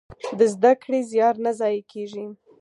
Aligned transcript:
د 0.39 0.41
زده 0.53 0.71
کړې 0.81 0.99
زيار 1.11 1.35
نه 1.45 1.51
ضايع 1.59 1.81
کېږي. 1.91 2.25